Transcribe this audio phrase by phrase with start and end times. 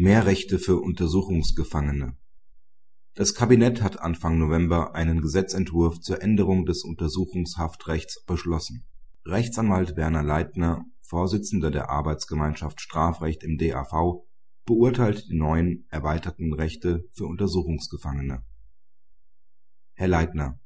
[0.00, 2.16] Mehr Rechte für Untersuchungsgefangene
[3.14, 8.86] Das Kabinett hat Anfang November einen Gesetzentwurf zur Änderung des Untersuchungshaftrechts beschlossen.
[9.26, 14.22] Rechtsanwalt Werner Leitner, Vorsitzender der Arbeitsgemeinschaft Strafrecht im DAV,
[14.64, 18.44] beurteilt die neuen erweiterten Rechte für Untersuchungsgefangene.
[19.94, 20.60] Herr Leitner,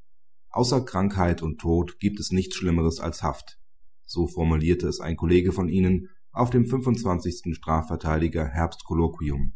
[0.50, 3.58] außer Krankheit und Tod gibt es nichts Schlimmeres als Haft.
[4.04, 7.54] So formulierte es ein Kollege von Ihnen auf dem 25.
[7.54, 9.52] Strafverteidiger Herbstkolloquium.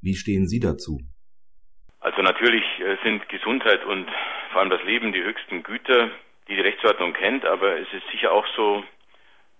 [0.00, 1.00] Wie stehen Sie dazu?
[1.98, 4.08] Also natürlich äh, sind Gesundheit und
[4.52, 6.10] vor allem das Leben die höchsten Güter,
[6.48, 8.84] die die Rechtsordnung kennt, aber es ist sicher auch so,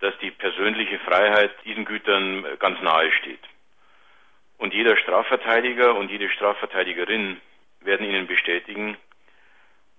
[0.01, 3.42] dass die persönliche Freiheit diesen Gütern äh, ganz nahe steht.
[4.56, 7.40] Und jeder Strafverteidiger und jede Strafverteidigerin
[7.80, 8.96] werden Ihnen bestätigen,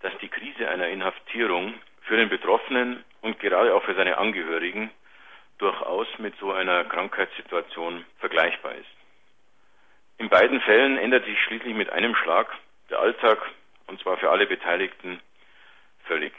[0.01, 4.91] dass die Krise einer Inhaftierung für den Betroffenen und gerade auch für seine Angehörigen
[5.61, 8.89] durchaus mit so einer Krankheitssituation vergleichbar ist.
[10.17, 12.47] In beiden Fällen ändert sich schließlich mit einem Schlag
[12.89, 13.39] der Alltag,
[13.87, 15.19] und zwar für alle Beteiligten,
[16.05, 16.33] völlig.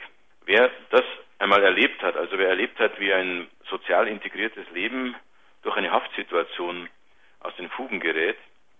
[0.45, 1.03] Wer das
[1.39, 5.15] einmal erlebt hat, also wer erlebt hat, wie ein sozial integriertes Leben
[5.61, 6.89] durch eine Haftsituation
[7.39, 8.37] aus den Fugen gerät,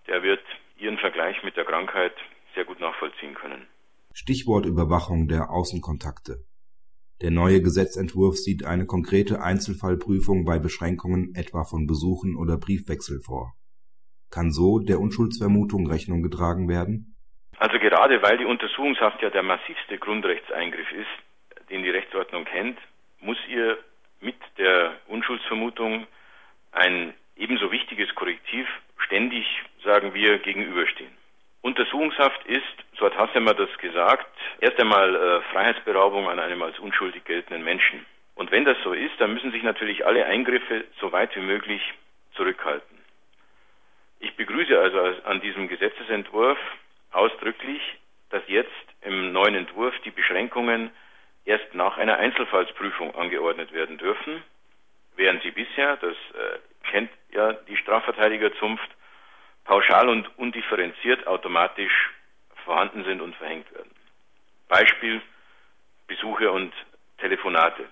[0.07, 0.43] der wird
[0.77, 2.13] Ihren Vergleich mit der Krankheit
[2.55, 3.67] sehr gut nachvollziehen können.
[4.13, 6.45] Stichwort Überwachung der Außenkontakte.
[7.21, 13.53] Der neue Gesetzentwurf sieht eine konkrete Einzelfallprüfung bei Beschränkungen etwa von Besuchen oder Briefwechsel vor.
[14.29, 17.15] Kann so der Unschuldsvermutung Rechnung getragen werden?
[17.57, 22.77] Also gerade weil die Untersuchungshaft ja der massivste Grundrechtseingriff ist, den die Rechtsordnung kennt,
[23.21, 23.77] muss ihr
[24.19, 26.07] mit der Unschuldsvermutung
[26.71, 28.67] ein ebenso wichtiges Korrektiv
[28.97, 29.45] ständig,
[29.83, 31.11] sagen wir, gegenüberstehen.
[31.63, 32.61] Untersuchungshaft ist,
[32.99, 34.27] so hat Hassemer das gesagt,
[34.59, 38.05] erst einmal äh, Freiheitsberaubung an einem als unschuldig geltenden Menschen.
[38.35, 41.81] Und wenn das so ist, dann müssen sich natürlich alle Eingriffe so weit wie möglich
[42.35, 42.97] zurückhalten.
[44.19, 46.57] Ich begrüße also an diesem Gesetzesentwurf
[47.13, 47.81] ausdrücklich,
[48.29, 48.69] dass jetzt
[49.01, 50.91] im neuen Entwurf die Beschränkungen
[51.45, 54.43] erst nach einer Einzelfallsprüfung angeordnet werden dürfen,
[55.15, 56.59] während sie bisher, das äh,
[56.91, 58.89] kennt ja die Strafverteidigerzunft,
[59.65, 62.11] pauschal und undifferenziert automatisch
[62.65, 63.91] vorhanden sind und verhängt werden.
[64.67, 65.21] Beispiel
[66.07, 66.73] Besuche und
[67.17, 67.85] Telefonate.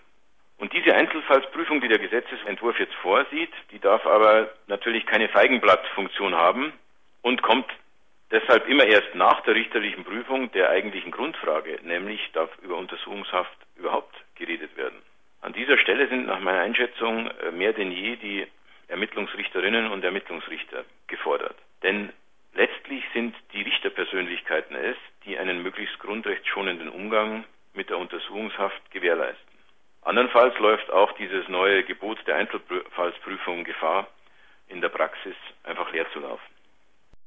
[0.57, 6.73] Und diese Einzelfallsprüfung, die der Gesetzesentwurf jetzt vorsieht, die darf aber natürlich keine Feigenblattfunktion haben
[7.21, 7.65] und kommt
[8.29, 14.15] deshalb immer erst nach der richterlichen Prüfung der eigentlichen Grundfrage, nämlich darf über Untersuchungshaft überhaupt
[14.35, 15.01] geredet werden.
[15.41, 18.47] An dieser Stelle sind nach meiner Einschätzung äh, mehr denn je die
[18.91, 21.55] Ermittlungsrichterinnen und Ermittlungsrichter gefordert.
[21.81, 22.11] Denn
[22.53, 29.51] letztlich sind die Richterpersönlichkeiten es, die einen möglichst grundrechtsschonenden Umgang mit der Untersuchungshaft gewährleisten.
[30.01, 34.09] Andernfalls läuft auch dieses neue Gebot der Einzelfallsprüfung Gefahr,
[34.67, 36.51] in der Praxis einfach leer zu laufen.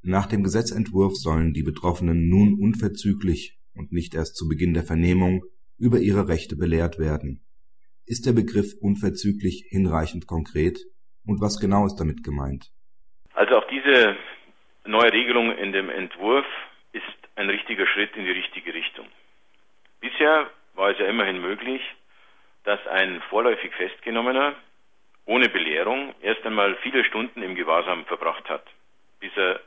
[0.03, 5.45] Nach dem Gesetzentwurf sollen die Betroffenen nun unverzüglich und nicht erst zu Beginn der Vernehmung
[5.79, 7.43] über ihre Rechte belehrt werden.
[8.07, 10.79] Ist der Begriff unverzüglich hinreichend konkret?
[11.27, 12.71] Und was genau ist damit gemeint?
[13.35, 14.17] Also auch diese
[14.85, 16.47] neue Regelung in dem Entwurf
[16.93, 17.03] ist
[17.37, 19.07] ein richtiger Schritt in die richtige Richtung.
[20.01, 21.81] Bisher war es ja immerhin möglich,
[22.65, 24.55] dass ein vorläufig Festgenommener
[25.27, 28.65] ohne Belehrung erst einmal viele Stunden im Gewahrsam verbracht hat,
[29.21, 29.61] bis er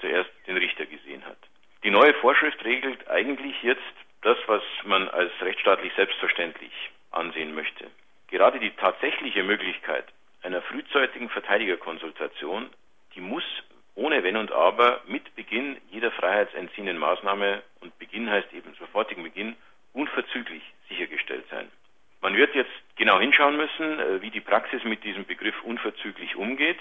[0.00, 1.38] zuerst den Richter gesehen hat.
[1.84, 3.82] Die neue Vorschrift regelt eigentlich jetzt
[4.22, 6.72] das, was man als rechtsstaatlich selbstverständlich
[7.10, 7.90] ansehen möchte.
[8.28, 10.06] Gerade die tatsächliche Möglichkeit,
[10.44, 12.68] einer frühzeitigen Verteidigerkonsultation,
[13.14, 13.44] die muss
[13.94, 19.56] ohne Wenn und Aber mit Beginn jeder freiheitsentziehenden Maßnahme und Beginn heißt eben sofortigen Beginn
[19.92, 21.70] unverzüglich sichergestellt sein.
[22.20, 26.78] Man wird jetzt genau hinschauen müssen, äh, wie die Praxis mit diesem Begriff unverzüglich umgeht.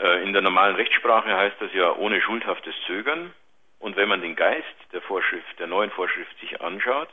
[0.00, 3.32] Äh, in der normalen Rechtsprache heißt das ja ohne schuldhaftes Zögern.
[3.78, 7.08] Und wenn man den Geist der Vorschrift, der neuen Vorschrift sich anschaut,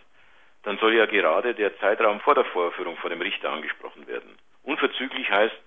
[0.63, 4.37] dann soll ja gerade der Zeitraum vor der Vorführung vor dem Richter angesprochen werden.
[4.63, 5.57] Unverzüglich heißt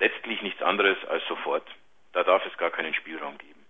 [0.00, 1.66] letztlich nichts anderes als sofort.
[2.12, 3.60] Da darf es gar keinen Spielraum geben.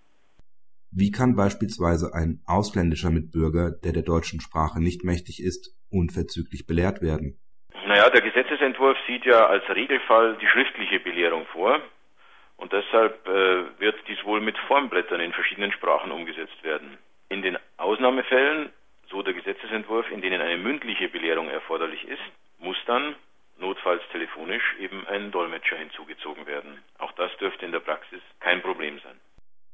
[0.92, 7.00] Wie kann beispielsweise ein ausländischer Mitbürger, der der deutschen Sprache nicht mächtig ist, unverzüglich belehrt
[7.00, 7.38] werden?
[7.86, 11.80] Naja, der Gesetzesentwurf sieht ja als Regelfall die schriftliche Belehrung vor.
[12.56, 16.98] Und deshalb äh, wird dies wohl mit Formblättern in verschiedenen Sprachen umgesetzt werden.
[17.30, 18.70] In den Ausnahmefällen,
[19.08, 22.26] so der Gesetzesentwurf, in denen eine mündliche Belehrung erforderlich ist,
[22.58, 23.14] muss dann
[23.60, 26.78] notfalls telefonisch eben ein Dolmetscher hinzugezogen werden.
[26.98, 29.16] Auch das dürfte in der Praxis kein Problem sein.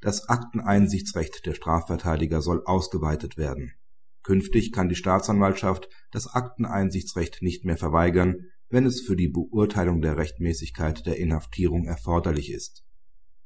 [0.01, 3.75] Das Akteneinsichtsrecht der Strafverteidiger soll ausgeweitet werden.
[4.23, 10.17] Künftig kann die Staatsanwaltschaft das Akteneinsichtsrecht nicht mehr verweigern, wenn es für die Beurteilung der
[10.17, 12.83] Rechtmäßigkeit der Inhaftierung erforderlich ist.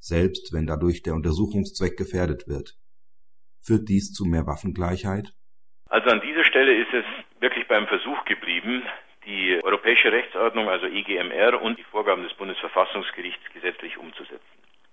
[0.01, 2.77] selbst wenn dadurch der Untersuchungszweck gefährdet wird.
[3.61, 5.35] Führt dies zu mehr Waffengleichheit?
[5.89, 7.05] Also an dieser Stelle ist es
[7.41, 8.83] wirklich beim Versuch geblieben,
[9.27, 14.41] die europäische Rechtsordnung, also EGMR und die Vorgaben des Bundesverfassungsgerichts gesetzlich umzusetzen.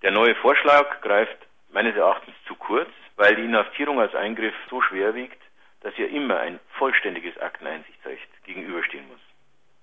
[0.01, 1.37] Der neue Vorschlag greift
[1.71, 5.41] meines Erachtens zu kurz, weil die Inhaftierung als Eingriff so schwer wiegt,
[5.81, 9.19] dass ihr immer ein vollständiges Akteneinsichtsrecht gegenüberstehen muss.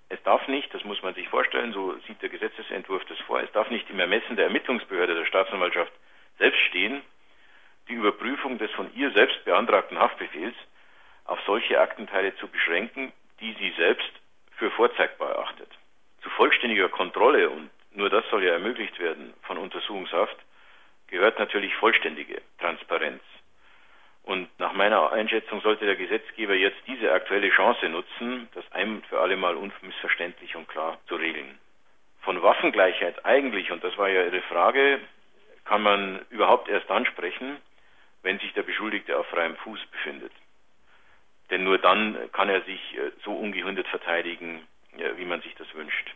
[0.08, 3.50] Es darf nicht, das muss man sich vorstellen, so sieht der Gesetzesentwurf das vor, es
[3.52, 5.92] darf nicht im Ermessen der Ermittlungsbehörde der Staatsanwaltschaft
[6.38, 7.02] selbst stehen,
[7.88, 10.54] die Überprüfung des von ihr selbst beantragten Haftbefehls
[11.24, 13.83] auf solche Aktenteile zu beschränken, die sie selbst
[14.74, 15.68] vorzeigbar erachtet.
[16.22, 20.36] Zu vollständiger Kontrolle, und nur das soll ja ermöglicht werden von Untersuchungshaft,
[21.08, 23.22] gehört natürlich vollständige Transparenz.
[24.24, 29.20] Und nach meiner Einschätzung sollte der Gesetzgeber jetzt diese aktuelle Chance nutzen, das ein für
[29.20, 31.58] alle Mal unmissverständlich und klar zu regeln.
[32.22, 34.98] Von Waffengleichheit eigentlich, und das war ja Ihre Frage,
[35.66, 37.58] kann man überhaupt erst ansprechen,
[38.22, 40.32] wenn sich der Beschuldigte auf freiem Fuß befindet.
[41.50, 44.66] Denn nur dann kann er sich äh, so ungehindert verteidigen,
[45.16, 46.14] wie man sich das wünscht.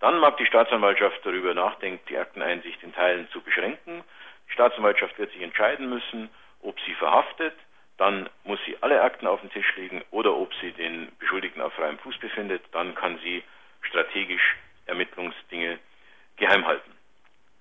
[0.00, 4.02] Dann mag die Staatsanwaltschaft darüber nachdenken, die Akteneinsicht in Teilen zu beschränken.
[4.48, 6.30] Die Staatsanwaltschaft wird sich entscheiden müssen,
[6.62, 7.54] ob sie verhaftet,
[7.96, 11.72] dann muss sie alle Akten auf den Tisch legen oder ob sie den Beschuldigten auf
[11.74, 13.42] freiem Fuß befindet, dann kann sie
[13.82, 14.56] strategisch
[14.86, 15.78] Ermittlungsdinge
[16.36, 16.90] geheim halten.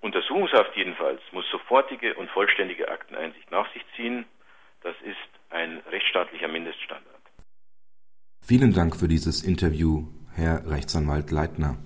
[0.01, 4.25] Untersuchungshaft jedenfalls muss sofortige und vollständige Akteneinsicht nach sich ziehen.
[4.83, 5.15] Das ist
[5.49, 7.21] ein rechtsstaatlicher Mindeststandard.
[8.45, 11.77] Vielen Dank für dieses Interview, Herr Rechtsanwalt Leitner.